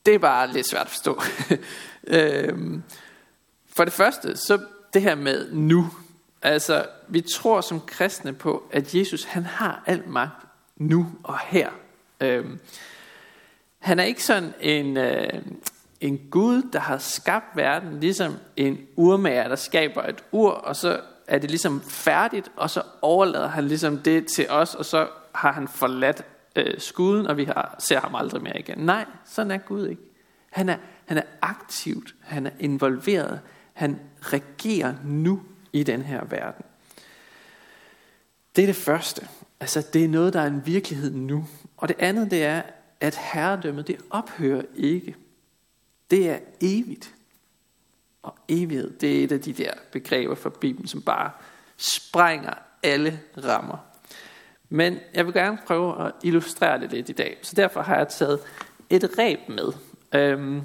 det 0.05 0.15
er 0.15 0.19
bare 0.19 0.51
lidt 0.51 0.69
svært 0.69 0.85
at 0.85 0.89
forstå. 0.89 1.21
øhm, 2.17 2.83
for 3.67 3.83
det 3.83 3.93
første, 3.93 4.38
så 4.38 4.59
det 4.93 5.01
her 5.01 5.15
med 5.15 5.51
nu. 5.51 5.89
Altså, 6.43 6.85
vi 7.07 7.21
tror 7.21 7.62
som 7.62 7.81
kristne 7.81 8.33
på, 8.33 8.63
at 8.71 8.95
Jesus 8.95 9.23
han 9.23 9.45
har 9.45 9.83
al 9.85 10.03
magt 10.07 10.45
nu 10.77 11.07
og 11.23 11.39
her. 11.39 11.69
Øhm, 12.21 12.59
han 13.79 14.00
er 14.00 14.03
ikke 14.03 14.23
sådan 14.23 14.53
en, 14.59 14.97
øh, 14.97 15.29
en 16.01 16.17
Gud, 16.31 16.62
der 16.73 16.79
har 16.79 16.97
skabt 16.97 17.45
verden, 17.55 18.00
ligesom 18.00 18.38
en 18.55 18.77
urmager, 18.95 19.47
der 19.47 19.55
skaber 19.55 20.03
et 20.03 20.23
ur, 20.31 20.51
og 20.51 20.75
så 20.75 21.00
er 21.27 21.38
det 21.38 21.50
ligesom 21.50 21.81
færdigt, 21.81 22.51
og 22.55 22.69
så 22.69 22.81
overlader 23.01 23.47
han 23.47 23.67
ligesom 23.67 23.97
det 23.97 24.27
til 24.27 24.50
os, 24.50 24.75
og 24.75 24.85
så 24.85 25.07
har 25.35 25.51
han 25.51 25.67
forladt 25.67 26.25
øh, 26.55 26.79
skuden, 26.79 27.27
og 27.27 27.38
vi 27.38 27.43
har, 27.43 27.75
ser 27.79 28.00
ham 28.00 28.15
aldrig 28.15 28.43
mere 28.43 28.59
igen. 28.59 28.77
Nej, 28.77 29.05
sådan 29.25 29.51
er 29.51 29.57
Gud 29.57 29.88
ikke. 29.88 30.01
Han 30.50 30.69
er, 30.69 30.77
han 31.05 31.17
er 31.17 31.23
aktivt, 31.41 32.15
han 32.19 32.45
er 32.45 32.51
involveret, 32.59 33.39
han 33.73 34.00
regerer 34.21 34.93
nu 35.03 35.41
i 35.74 35.84
den 35.84 36.01
her 36.01 36.25
verden. 36.25 36.65
Det 38.56 38.62
er 38.62 38.65
det 38.65 38.75
første. 38.75 39.27
Altså, 39.60 39.88
det 39.94 40.03
er 40.03 40.08
noget, 40.08 40.34
der 40.34 40.42
er 40.42 40.48
en 40.48 40.65
virkelighed 40.65 41.12
nu. 41.12 41.48
Og 41.77 41.88
det 41.88 41.96
andet, 42.00 42.32
det 42.32 42.44
er, 42.44 42.62
at 43.00 43.15
herredømmet, 43.34 43.88
det 43.88 43.98
ophører 44.10 44.62
ikke. 44.75 45.15
Det 46.12 46.30
er 46.30 46.39
evigt. 46.62 47.13
Og 48.24 48.36
evighed, 48.48 49.00
det 49.00 49.20
er 49.20 49.24
et 49.24 49.32
af 49.32 49.42
de 49.42 49.53
der 49.53 49.72
begreber 49.92 50.36
fra 50.36 50.50
Bibelen, 50.50 50.88
som 50.88 51.01
bare 51.01 51.32
sprænger 51.77 52.53
alle 52.84 53.20
rammer. 53.38 53.77
Men 54.70 55.00
jeg 55.13 55.25
vil 55.25 55.34
gerne 55.34 55.58
prøve 55.68 56.06
at 56.06 56.12
illustrere 56.24 56.80
det 56.80 56.92
lidt 56.92 57.10
i 57.10 57.13
dag. 57.13 57.38
Så 57.42 57.56
derfor 57.56 57.82
har 57.82 57.98
jeg 57.98 58.08
taget 58.08 58.39
et 58.89 59.10
reb 59.20 59.39
med. 59.50 59.74
Øhm, 60.13 60.62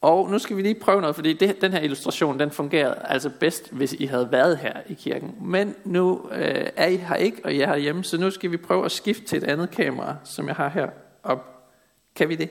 og 0.00 0.30
nu 0.30 0.38
skal 0.38 0.56
vi 0.56 0.62
lige 0.62 0.74
prøve 0.74 1.00
noget, 1.00 1.16
fordi 1.16 1.32
det, 1.32 1.60
den 1.60 1.72
her 1.72 1.80
illustration, 1.80 2.40
den 2.40 2.50
fungerede 2.50 3.02
altså 3.04 3.30
bedst, 3.40 3.72
hvis 3.72 3.92
I 3.92 4.06
havde 4.06 4.32
været 4.32 4.58
her 4.58 4.80
i 4.86 4.94
kirken. 4.94 5.34
Men 5.40 5.74
nu 5.84 6.28
øh, 6.32 6.66
er 6.76 6.86
I 6.86 6.96
her 6.96 7.14
ikke, 7.14 7.40
og 7.44 7.58
jeg 7.58 7.70
er 7.70 7.76
hjemme, 7.76 8.04
så 8.04 8.18
nu 8.18 8.30
skal 8.30 8.50
vi 8.50 8.56
prøve 8.56 8.84
at 8.84 8.92
skifte 8.92 9.24
til 9.24 9.38
et 9.38 9.44
andet 9.44 9.70
kamera, 9.70 10.16
som 10.24 10.46
jeg 10.46 10.56
har 10.56 10.68
her 10.68 10.88
op. 11.22 11.70
Kan 12.14 12.28
vi 12.28 12.36
det? 12.36 12.50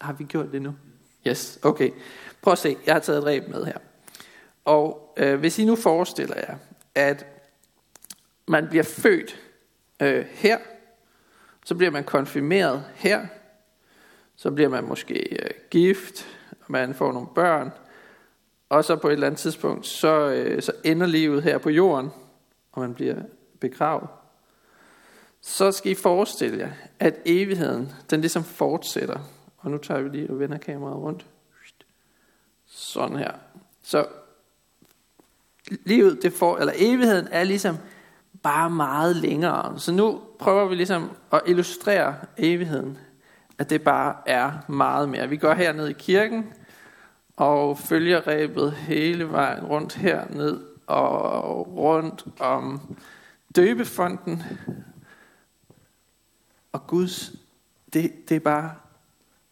Har 0.00 0.12
vi 0.12 0.24
gjort 0.24 0.52
det 0.52 0.62
nu? 0.62 0.74
Yes, 1.26 1.58
okay. 1.62 1.90
Prøv 2.42 2.52
at 2.52 2.58
se, 2.58 2.76
jeg 2.86 2.94
har 2.94 3.00
taget 3.00 3.18
et 3.18 3.24
ræb 3.24 3.48
med 3.48 3.64
her. 3.64 3.78
Og 4.64 5.14
øh, 5.16 5.38
hvis 5.38 5.58
I 5.58 5.64
nu 5.64 5.76
forestiller 5.76 6.36
jer, 6.36 6.56
at 6.94 7.26
man 8.48 8.68
bliver 8.68 8.84
født 8.84 9.40
øh, 10.00 10.24
her, 10.32 10.58
så 11.64 11.74
bliver 11.74 11.90
man 11.90 12.04
konfirmeret 12.04 12.84
her, 12.94 13.26
så 14.38 14.50
bliver 14.50 14.68
man 14.68 14.84
måske 14.84 15.36
øh, 15.42 15.50
gift, 15.70 16.26
og 16.50 16.66
man 16.68 16.94
får 16.94 17.12
nogle 17.12 17.28
børn, 17.34 17.70
og 18.68 18.84
så 18.84 18.96
på 18.96 19.08
et 19.08 19.12
eller 19.12 19.26
andet 19.26 19.40
tidspunkt, 19.40 19.86
så, 19.86 20.30
øh, 20.30 20.62
så 20.62 20.72
ender 20.84 21.06
livet 21.06 21.42
her 21.42 21.58
på 21.58 21.70
jorden, 21.70 22.10
og 22.72 22.80
man 22.80 22.94
bliver 22.94 23.16
begravet. 23.60 24.08
Så 25.40 25.72
skal 25.72 25.92
I 25.92 25.94
forestille 25.94 26.58
jer, 26.58 26.70
at 26.98 27.14
evigheden, 27.24 27.92
den 28.10 28.20
ligesom 28.20 28.44
fortsætter. 28.44 29.18
Og 29.58 29.70
nu 29.70 29.78
tager 29.78 30.00
vi 30.00 30.08
lige 30.08 30.30
og 30.30 30.38
vender 30.38 30.58
kameraet 30.58 30.96
rundt. 30.96 31.26
Sådan 32.66 33.16
her. 33.16 33.32
Så 33.82 34.06
livet, 35.70 36.22
det 36.22 36.32
får, 36.32 36.58
eller 36.58 36.72
evigheden 36.76 37.28
er 37.30 37.44
ligesom 37.44 37.76
bare 38.42 38.70
meget 38.70 39.16
længere. 39.16 39.78
Så 39.78 39.92
nu 39.92 40.20
prøver 40.38 40.68
vi 40.68 40.74
ligesom 40.74 41.10
at 41.32 41.40
illustrere 41.46 42.16
evigheden 42.36 42.98
at 43.58 43.70
det 43.70 43.82
bare 43.82 44.16
er 44.26 44.52
meget 44.68 45.08
mere. 45.08 45.28
Vi 45.28 45.36
går 45.36 45.54
herned 45.54 45.88
i 45.88 45.92
kirken 45.92 46.52
og 47.36 47.78
følger 47.78 48.26
rebet 48.26 48.72
hele 48.72 49.30
vejen 49.30 49.64
rundt 49.64 49.94
herned 49.94 50.64
og 50.86 51.76
rundt 51.76 52.24
om 52.38 52.96
døbefonden. 53.56 54.42
Og 56.72 56.86
Guds, 56.86 57.32
det, 57.92 58.28
det 58.28 58.36
er 58.36 58.40
bare 58.40 58.74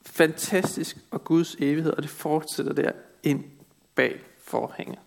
fantastisk, 0.07 0.97
og 1.11 1.25
Guds 1.25 1.55
evighed, 1.55 1.93
og 1.93 2.03
det 2.03 2.11
fortsætter 2.11 2.73
der 2.73 2.93
ind 3.23 3.45
bag 3.95 4.21
forhænget. 4.45 4.99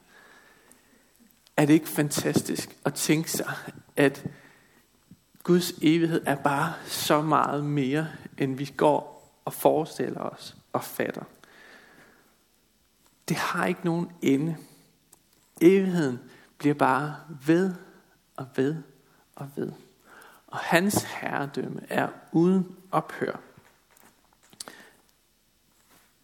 Er 1.57 1.65
det 1.65 1.73
ikke 1.73 1.89
fantastisk 1.89 2.77
at 2.85 2.93
tænke 2.93 3.31
sig, 3.31 3.51
at 3.95 4.25
Guds 5.49 5.71
evighed 5.81 6.21
er 6.25 6.35
bare 6.35 6.73
så 6.85 7.21
meget 7.21 7.65
mere, 7.65 8.07
end 8.37 8.55
vi 8.55 8.73
går 8.77 9.31
og 9.45 9.53
forestiller 9.53 10.21
os 10.21 10.55
og 10.73 10.83
fatter. 10.83 11.23
Det 13.29 13.37
har 13.37 13.65
ikke 13.65 13.85
nogen 13.85 14.11
ende. 14.21 14.57
Evigheden 15.61 16.19
bliver 16.57 16.73
bare 16.75 17.15
ved 17.45 17.73
og 18.35 18.47
ved 18.55 18.75
og 19.35 19.49
ved. 19.55 19.71
Og 20.47 20.57
hans 20.57 21.03
herredømme 21.03 21.81
er 21.89 22.07
uden 22.31 22.75
ophør. 22.91 23.39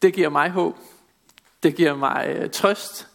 Det 0.01 0.13
giver 0.13 0.29
mig 0.29 0.49
håb. 0.49 0.77
Det 1.63 1.75
giver 1.75 1.95
mig 1.95 2.25
øh, 2.27 2.49
trøst. 2.49 3.07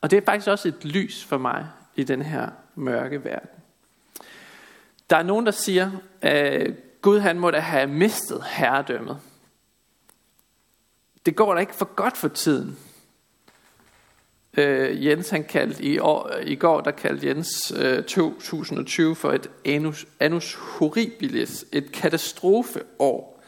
Og 0.00 0.10
det 0.10 0.16
er 0.16 0.24
faktisk 0.24 0.48
også 0.48 0.68
et 0.68 0.84
lys 0.84 1.24
for 1.24 1.38
mig 1.38 1.66
i 1.96 2.04
den 2.04 2.22
her 2.22 2.50
mørke 2.74 3.24
verden. 3.24 3.59
Der 5.10 5.16
er 5.16 5.22
nogen, 5.22 5.46
der 5.46 5.52
siger, 5.52 5.90
at 6.20 6.72
Gud 7.02 7.18
han 7.18 7.38
må 7.38 7.50
da 7.50 7.58
have 7.58 7.86
mistet 7.86 8.44
herredømmet. 8.44 9.18
Det 11.26 11.36
går 11.36 11.54
da 11.54 11.60
ikke 11.60 11.74
for 11.74 11.94
godt 11.94 12.16
for 12.16 12.28
tiden. 12.28 12.78
Øh, 14.56 15.06
Jens 15.06 15.30
han 15.30 15.44
kaldte 15.44 15.82
i, 15.82 15.98
år, 15.98 16.30
i 16.42 16.54
går, 16.54 16.80
der 16.80 16.90
kaldte 16.90 17.28
Jens 17.28 17.72
øh, 17.76 18.04
2020 18.04 19.16
for 19.16 19.32
et 19.32 19.50
annus, 19.64 20.06
annus 20.20 20.54
horribilis, 20.54 21.64
et 21.72 21.92
katastrofeår. 21.92 23.42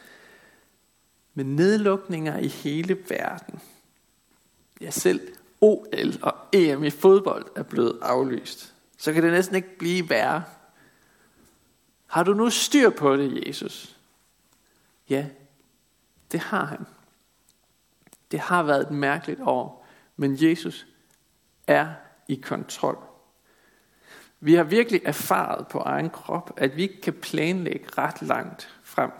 Med 1.33 1.45
nedlukninger 1.45 2.37
i 2.37 2.47
hele 2.47 2.97
verden. 3.09 3.59
Ja, 4.81 4.89
selv 4.89 5.21
OL 5.61 6.13
og 6.21 6.35
EM 6.53 6.83
i 6.83 6.89
fodbold 6.89 7.45
er 7.55 7.63
blevet 7.63 7.99
aflyst. 8.01 8.73
Så 8.97 9.13
kan 9.13 9.23
det 9.23 9.31
næsten 9.31 9.55
ikke 9.55 9.77
blive 9.77 10.09
værre. 10.09 10.43
Har 12.13 12.23
du 12.23 12.33
nu 12.33 12.49
styr 12.49 12.89
på 12.89 13.15
det, 13.15 13.47
Jesus? 13.47 13.97
Ja, 15.09 15.25
det 16.31 16.39
har 16.39 16.65
han. 16.65 16.85
Det 18.31 18.39
har 18.39 18.63
været 18.63 18.81
et 18.81 18.91
mærkeligt 18.91 19.39
år, 19.41 19.87
men 20.17 20.37
Jesus 20.39 20.87
er 21.67 21.93
i 22.27 22.35
kontrol. 22.35 22.97
Vi 24.39 24.53
har 24.53 24.63
virkelig 24.63 25.01
erfaret 25.05 25.67
på 25.67 25.79
egen 25.79 26.09
krop, 26.09 26.51
at 26.57 26.75
vi 26.75 26.81
ikke 26.81 27.01
kan 27.01 27.13
planlægge 27.13 27.85
ret 27.97 28.21
langt 28.21 28.79
frem. 28.83 29.11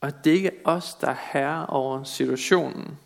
Og 0.00 0.24
det 0.24 0.30
er 0.30 0.36
ikke 0.36 0.60
os, 0.64 0.94
der 0.94 1.08
er 1.08 1.16
herre 1.32 1.66
over 1.66 2.04
situationen. 2.04 2.98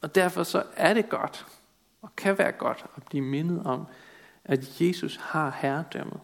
Og 0.00 0.14
derfor 0.14 0.42
så 0.42 0.62
er 0.76 0.94
det 0.94 1.08
godt, 1.08 1.46
og 2.02 2.16
kan 2.16 2.38
være 2.38 2.52
godt 2.52 2.86
at 2.96 3.02
blive 3.02 3.24
mindet 3.24 3.66
om, 3.66 3.86
at 4.44 4.80
Jesus 4.80 5.16
har 5.16 5.56
herredømmet. 5.60 6.20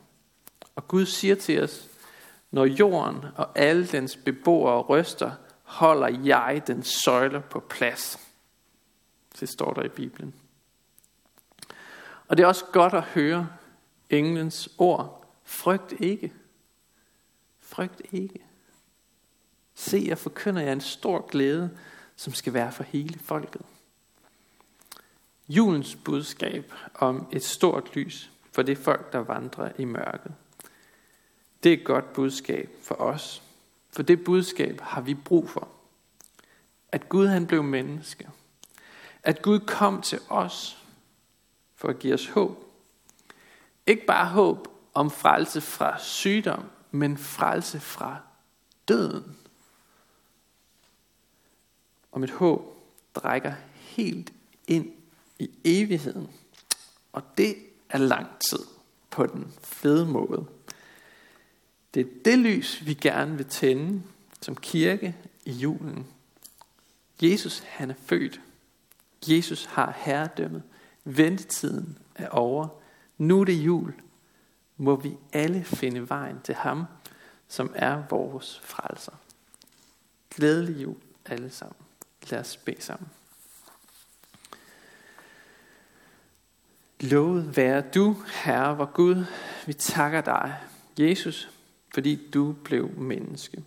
Og 0.77 0.89
Gud 0.89 1.07
siger 1.07 1.35
til 1.35 1.63
os, 1.63 1.89
når 2.51 2.65
jorden 2.65 3.25
og 3.37 3.59
alle 3.59 3.87
dens 3.87 4.17
beboere 4.17 4.83
ryster, 4.83 5.31
holder 5.63 6.09
jeg 6.09 6.63
den 6.67 6.83
søjle 6.83 7.41
på 7.41 7.61
plads. 7.61 8.19
Det 9.41 9.49
står 9.49 9.73
der 9.73 9.83
i 9.83 9.89
Bibelen. 9.89 10.35
Og 12.29 12.37
det 12.37 12.43
er 12.43 12.47
også 12.47 12.65
godt 12.73 12.95
at 12.95 13.03
høre 13.03 13.49
englens 14.11 14.69
ord. 14.79 15.27
Frygt 15.45 15.93
ikke. 16.01 16.33
Frygt 17.61 18.03
ikke. 18.13 18.41
Se, 19.75 20.05
jeg 20.07 20.19
forkynder 20.19 20.63
jer 20.63 20.73
en 20.73 20.81
stor 20.81 21.27
glæde, 21.27 21.71
som 22.17 22.35
skal 22.35 22.53
være 22.53 22.73
for 22.73 22.83
hele 22.83 23.19
folket. 23.19 23.63
Julens 25.49 25.97
budskab 26.05 26.73
om 26.95 27.29
et 27.33 27.45
stort 27.45 27.97
lys 27.97 28.31
for 28.53 28.63
det 28.63 28.79
folk, 28.79 29.13
der 29.13 29.19
vandrer 29.19 29.73
i 29.79 29.85
mørket. 29.85 30.35
Det 31.63 31.73
er 31.73 31.77
et 31.77 31.85
godt 31.85 32.13
budskab 32.13 32.71
for 32.83 32.95
os, 32.95 33.43
for 33.91 34.03
det 34.03 34.25
budskab 34.25 34.81
har 34.81 35.01
vi 35.01 35.15
brug 35.15 35.51
for. 35.51 35.69
At 36.93 37.09
Gud 37.09 37.27
han 37.27 37.47
blev 37.47 37.63
menneske. 37.63 38.29
At 39.23 39.43
Gud 39.43 39.61
kom 39.61 40.03
til 40.03 40.21
os 40.29 40.79
for 41.75 41.89
at 41.89 41.99
give 41.99 42.15
os 42.15 42.29
håb. 42.29 42.65
Ikke 43.87 44.07
bare 44.07 44.29
håb 44.29 44.69
om 44.95 45.11
frelse 45.11 45.61
fra 45.61 45.99
sygdom, 45.99 46.65
men 46.91 47.19
frelse 47.19 47.81
fra 47.81 48.19
døden. 48.89 49.37
Og 52.13 52.21
mit 52.21 52.31
håb, 52.31 52.77
der 53.15 53.25
rækker 53.25 53.55
helt 53.75 54.33
ind 54.67 54.93
i 55.39 55.51
evigheden. 55.65 56.31
Og 57.13 57.23
det 57.39 57.57
er 57.91 57.99
lang 57.99 58.27
tid 58.51 58.59
på 59.11 59.27
den 59.27 59.53
fede 59.63 60.07
måde. 60.07 60.47
Det 61.95 62.01
er 62.01 62.11
det 62.25 62.39
lys, 62.39 62.87
vi 62.87 62.95
gerne 62.95 63.37
vil 63.37 63.47
tænde 63.47 64.03
som 64.41 64.57
kirke 64.57 65.17
i 65.45 65.53
julen. 65.53 66.07
Jesus, 67.23 67.59
han 67.59 67.91
er 67.91 67.95
født. 68.07 68.41
Jesus 69.29 69.65
har 69.65 69.95
herredømmet. 69.97 70.63
Ventetiden 71.05 71.99
er 72.15 72.29
over. 72.29 72.69
Nu 73.19 73.41
er 73.41 73.45
det 73.45 73.53
jul. 73.53 73.95
Må 74.77 74.97
vi 74.97 75.17
alle 75.33 75.65
finde 75.65 76.09
vejen 76.09 76.41
til 76.45 76.55
ham, 76.55 76.85
som 77.49 77.73
er 77.75 78.03
vores 78.11 78.61
frelser. 78.65 79.13
Glædelig 80.31 80.83
jul 80.83 80.97
alle 81.27 81.51
sammen. 81.51 81.77
Lad 82.31 82.41
os 82.41 82.57
bede 82.57 82.83
sammen. 82.83 83.09
Lovet 87.01 87.57
være 87.57 87.81
du, 87.81 88.17
Herre, 88.45 88.77
vor 88.77 88.93
Gud. 88.93 89.25
Vi 89.67 89.73
takker 89.73 90.21
dig, 90.21 90.57
Jesus, 90.99 91.51
fordi 91.95 92.31
du 92.31 92.53
blev 92.65 92.91
menneske. 92.99 93.65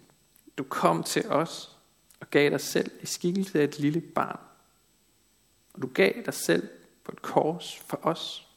Du 0.58 0.64
kom 0.64 1.04
til 1.04 1.28
os 1.30 1.78
og 2.20 2.32
gav 2.32 2.50
dig 2.50 2.62
selv 2.62 2.92
i 3.02 3.06
skikkelse 3.06 3.60
af 3.60 3.64
et 3.64 3.80
lille 3.80 4.02
barn. 4.02 4.40
Og 5.74 5.82
du 5.82 5.88
gav 5.88 6.14
dig 6.26 6.34
selv 6.34 6.68
på 7.04 7.12
et 7.12 7.22
kors 7.22 7.80
for 7.80 8.00
os. 8.04 8.48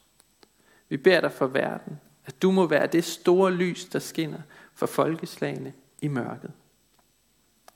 Vi 0.89 0.97
beder 0.97 1.21
dig 1.21 1.31
for 1.31 1.47
verden, 1.47 1.99
at 2.25 2.41
du 2.41 2.51
må 2.51 2.67
være 2.67 2.87
det 2.87 3.03
store 3.03 3.51
lys, 3.51 3.85
der 3.85 3.99
skinner 3.99 4.41
for 4.73 4.85
folkeslagene 4.85 5.73
i 6.01 6.07
mørket. 6.07 6.51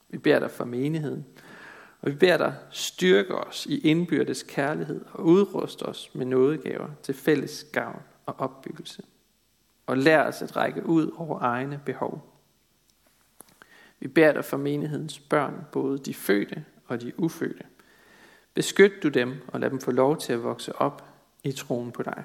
Vi 0.08 0.18
beder 0.18 0.38
dig 0.38 0.50
for 0.50 0.64
menigheden, 0.64 1.26
og 2.00 2.10
vi 2.10 2.16
beder 2.16 2.36
dig 2.36 2.54
styrke 2.70 3.34
os 3.34 3.66
i 3.66 3.78
indbyrdes 3.78 4.42
kærlighed 4.42 5.04
og 5.12 5.24
udruste 5.24 5.82
os 5.82 6.10
med 6.14 6.26
nådegaver 6.26 6.88
til 7.02 7.14
fælles 7.14 7.66
gavn 7.72 8.02
og 8.26 8.34
opbyggelse. 8.38 9.02
Og 9.86 9.98
lær 9.98 10.22
os 10.22 10.42
at 10.42 10.56
række 10.56 10.86
ud 10.86 11.10
over 11.16 11.40
egne 11.40 11.80
behov. 11.86 12.30
Vi 14.00 14.08
beder 14.08 14.32
dig 14.32 14.44
for 14.44 14.56
menighedens 14.56 15.18
børn, 15.18 15.66
både 15.72 15.98
de 15.98 16.14
fødte 16.14 16.64
og 16.86 17.00
de 17.00 17.20
ufødte. 17.20 17.64
Beskyt 18.54 19.02
du 19.02 19.08
dem 19.08 19.34
og 19.48 19.60
lad 19.60 19.70
dem 19.70 19.80
få 19.80 19.90
lov 19.90 20.18
til 20.18 20.32
at 20.32 20.42
vokse 20.42 20.76
op 20.76 21.04
i 21.44 21.52
troen 21.52 21.92
på 21.92 22.02
dig. 22.02 22.24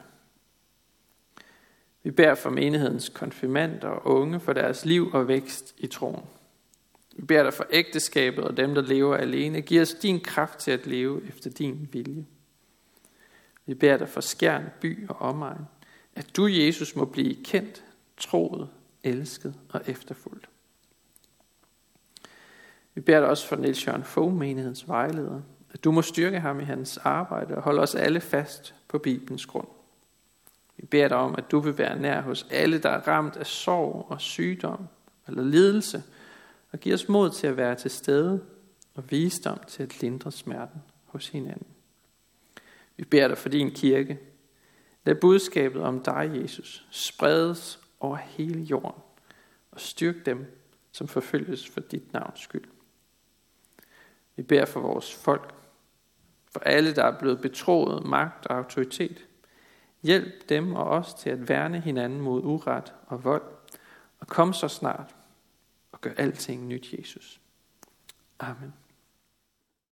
Vi 2.03 2.11
beder 2.11 2.35
for 2.35 2.49
menighedens 2.49 3.09
konfirmander 3.09 3.87
og 3.87 4.07
unge 4.07 4.39
for 4.39 4.53
deres 4.53 4.85
liv 4.85 5.09
og 5.13 5.27
vækst 5.27 5.75
i 5.77 5.87
troen. 5.87 6.25
Vi 7.15 7.25
beder 7.25 7.43
dig 7.43 7.53
for 7.53 7.65
ægteskabet 7.71 8.43
og 8.43 8.57
dem, 8.57 8.75
der 8.75 8.81
lever 8.81 9.17
alene. 9.17 9.61
Giv 9.61 9.81
os 9.81 9.93
din 9.93 10.19
kraft 10.19 10.59
til 10.59 10.71
at 10.71 10.87
leve 10.87 11.27
efter 11.27 11.49
din 11.49 11.89
vilje. 11.91 12.25
Vi 13.65 13.73
beder 13.73 13.97
dig 13.97 14.09
for 14.09 14.21
skærn, 14.21 14.69
by 14.81 15.09
og 15.09 15.15
omegn, 15.15 15.65
at 16.19 16.35
du, 16.35 16.47
Jesus, 16.47 16.95
må 16.95 17.05
blive 17.05 17.43
kendt, 17.43 17.83
troet, 18.17 18.69
elsket 19.03 19.55
og 19.69 19.81
efterfulgt. 19.85 20.49
Vi 22.93 23.01
beder 23.01 23.19
dig 23.19 23.29
også 23.29 23.47
for 23.47 23.55
Niels 23.55 23.87
Jørgen 23.87 24.03
Fogh, 24.03 24.33
menighedens 24.33 24.87
vejleder, 24.87 25.41
at 25.73 25.83
du 25.83 25.91
må 25.91 26.01
styrke 26.01 26.39
ham 26.39 26.59
i 26.59 26.63
hans 26.63 26.97
arbejde 26.97 27.55
og 27.55 27.61
holde 27.61 27.81
os 27.81 27.95
alle 27.95 28.21
fast 28.21 28.75
på 28.87 28.97
Bibelens 28.97 29.45
grund. 29.45 29.67
Vi 30.77 30.85
beder 30.85 31.07
dig 31.07 31.17
om, 31.17 31.35
at 31.37 31.51
du 31.51 31.59
vil 31.59 31.77
være 31.77 31.99
nær 31.99 32.21
hos 32.21 32.47
alle, 32.51 32.77
der 32.77 32.89
er 32.89 33.07
ramt 33.07 33.37
af 33.37 33.45
sorg 33.45 34.05
og 34.09 34.21
sygdom 34.21 34.87
eller 35.27 35.43
lidelse, 35.43 36.03
og 36.71 36.79
give 36.79 36.93
os 36.93 37.09
mod 37.09 37.29
til 37.29 37.47
at 37.47 37.57
være 37.57 37.75
til 37.75 37.91
stede 37.91 38.41
og 38.95 39.11
visdom 39.11 39.59
til 39.67 39.83
at 39.83 40.01
lindre 40.01 40.31
smerten 40.31 40.81
hos 41.05 41.27
hinanden. 41.27 41.67
Vi 42.97 43.03
beder 43.03 43.27
dig 43.27 43.37
for 43.37 43.49
din 43.49 43.71
kirke. 43.71 44.19
Lad 45.09 45.15
budskabet 45.15 45.81
om 45.81 46.03
dig, 46.03 46.31
Jesus, 46.41 46.87
spredes 46.91 47.79
over 47.99 48.15
hele 48.15 48.61
jorden 48.61 49.01
og 49.71 49.79
styrk 49.79 50.25
dem, 50.25 50.61
som 50.91 51.07
forfølges 51.07 51.69
for 51.69 51.79
dit 51.79 52.13
navns 52.13 52.39
skyld. 52.39 52.67
Vi 54.35 54.43
beder 54.43 54.65
for 54.65 54.79
vores 54.79 55.15
folk, 55.15 55.53
for 56.51 56.59
alle, 56.59 56.95
der 56.95 57.03
er 57.03 57.19
blevet 57.19 57.41
betroet 57.41 58.05
magt 58.05 58.47
og 58.47 58.57
autoritet. 58.57 59.27
Hjælp 60.03 60.49
dem 60.49 60.75
og 60.75 60.83
os 60.83 61.13
til 61.13 61.29
at 61.29 61.49
værne 61.49 61.79
hinanden 61.79 62.21
mod 62.21 62.43
uret 62.43 62.93
og 63.07 63.23
vold, 63.23 63.43
og 64.19 64.27
kom 64.27 64.53
så 64.53 64.67
snart 64.67 65.15
og 65.91 66.01
gør 66.01 66.11
alting 66.17 66.67
nyt, 66.67 66.93
Jesus. 66.93 67.41
Amen. 68.39 68.73